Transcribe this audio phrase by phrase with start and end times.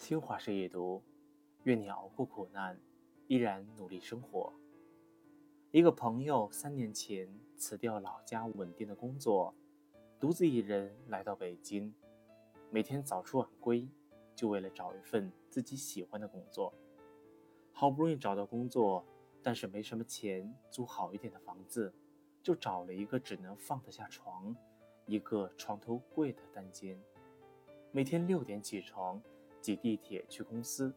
[0.00, 1.02] 新华社夜读，
[1.64, 2.80] 愿你熬过苦难，
[3.26, 4.50] 依然努力生活。
[5.72, 9.54] 一个朋友三年前辞掉老家稳定的工作，
[10.18, 11.94] 独自一人来到北京，
[12.70, 13.86] 每天早出晚归，
[14.34, 16.72] 就为了找一份自己喜欢的工作。
[17.70, 19.04] 好不容易找到工作，
[19.42, 21.92] 但是没什么钱租好一点的房子，
[22.42, 24.56] 就找了一个只能放得下床、
[25.04, 26.98] 一个床头柜的单间。
[27.92, 29.22] 每天六点起床，
[29.60, 30.94] 挤地铁去公司。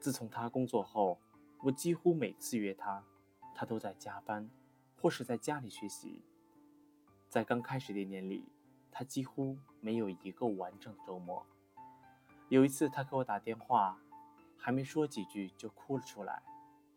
[0.00, 1.18] 自从他工作后，
[1.62, 3.04] 我几乎每次约他。
[3.54, 4.50] 他都在加班，
[4.98, 6.24] 或是在家里学习。
[7.28, 8.48] 在刚开始的一年里，
[8.90, 11.46] 他几乎没有一个完整的周末。
[12.48, 13.98] 有一次，他给我打电话，
[14.56, 16.42] 还没说几句就哭了出来。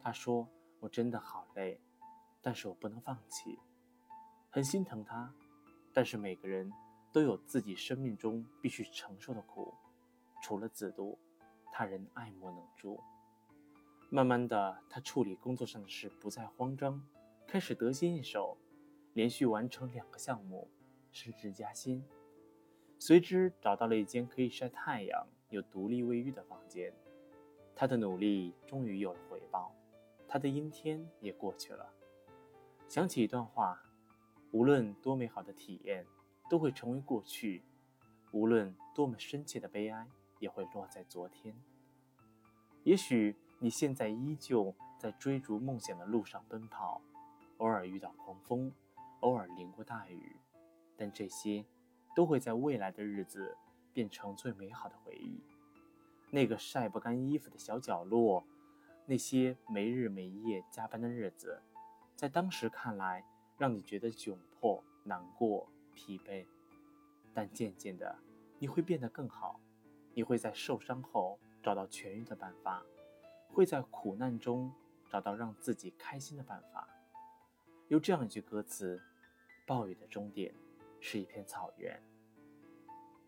[0.00, 1.80] 他说：“我真的好累，
[2.40, 3.58] 但是我不能放弃。”
[4.48, 5.34] 很心疼他，
[5.92, 6.72] 但是每个人
[7.12, 9.74] 都有自己生命中必须承受的苦，
[10.40, 11.18] 除了自渡，
[11.72, 13.00] 他人爱莫能助。
[14.10, 17.02] 慢慢的，他处理工作上的事不再慌张，
[17.46, 18.56] 开始得心应手，
[19.14, 20.70] 连续完成两个项目，
[21.10, 22.04] 升职加薪，
[22.98, 26.94] 随之找到了一间可以晒太阳、有独立卫浴的房间。
[27.74, 29.74] 他的努力终于有了回报，
[30.28, 31.92] 他的阴天也过去了。
[32.88, 33.82] 想起一段话：
[34.52, 36.06] 无论多美好的体验，
[36.48, 37.60] 都会成为过去；
[38.32, 40.06] 无论多么深切的悲哀，
[40.38, 41.54] 也会落在昨天。
[42.84, 43.36] 也许。
[43.58, 47.00] 你现在依旧在追逐梦想的路上奔跑，
[47.56, 48.70] 偶尔遇到狂风，
[49.20, 50.36] 偶尔淋过大雨，
[50.94, 51.64] 但这些
[52.14, 53.56] 都会在未来的日子
[53.94, 55.40] 变成最美好的回忆。
[56.30, 58.44] 那个晒不干衣服的小角落，
[59.06, 61.62] 那些没日没夜加班的日子，
[62.14, 63.24] 在当时看来
[63.56, 66.44] 让你觉得窘迫、难过、疲惫，
[67.32, 68.18] 但渐渐的
[68.58, 69.58] 你会变得更好，
[70.16, 72.82] 你会在受伤后找到痊愈的办法。
[73.52, 74.72] 会在苦难中
[75.10, 76.88] 找到让自己开心的办法。
[77.88, 79.00] 有这样一句歌词
[79.66, 80.54] ：“暴雨的终点
[81.00, 82.02] 是一片草原。”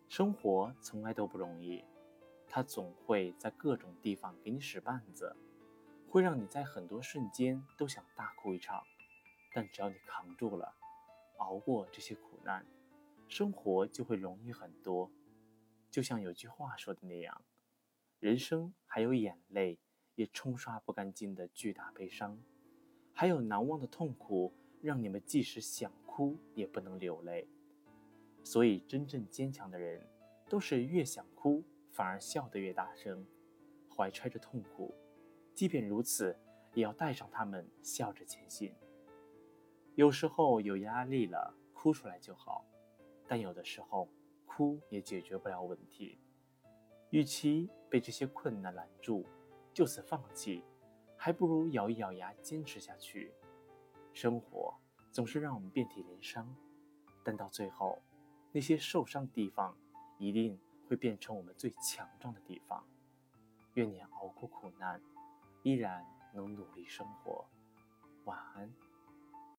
[0.09, 1.85] 生活从来都不容易，
[2.49, 5.37] 它总会在各种地方给你使绊子，
[6.09, 8.83] 会让你在很多瞬间都想大哭一场。
[9.55, 10.75] 但只要你扛住了，
[11.37, 12.67] 熬过这些苦难，
[13.29, 15.11] 生活就会容易很多。
[15.91, 17.43] 就像有句话说的那样
[18.21, 19.79] ：“人生还有眼泪。”
[20.19, 22.37] 也冲刷不干净的巨大悲伤，
[23.13, 27.47] 还有难忘的痛苦，让你们即使想哭也不能流泪。
[28.43, 30.05] 所以，真正坚强的人，
[30.49, 31.63] 都是越想哭
[31.93, 33.25] 反而笑得越大声，
[33.89, 34.93] 怀揣着痛苦，
[35.55, 36.37] 即便如此，
[36.75, 38.75] 也要带上他们，笑着前行。
[39.95, 42.67] 有时候有压力了，哭出来就好，
[43.29, 44.09] 但有的时候，
[44.59, 46.19] 哭也解决不了问题。
[47.11, 49.25] 与其被这些困难拦住，
[49.73, 50.65] 就此放弃，
[51.17, 53.33] 还不如咬一咬牙坚持下去。
[54.13, 54.75] 生活
[55.13, 56.53] 总是让我们遍体鳞伤，
[57.23, 58.03] 但到最后，
[58.51, 59.77] 那些受伤的地方
[60.19, 60.59] 一定
[60.89, 62.85] 会变成我们最强壮的地方。
[63.75, 65.01] 愿你熬过苦难，
[65.63, 66.05] 依然
[66.35, 67.47] 能努力生活。
[68.25, 68.88] 晚安。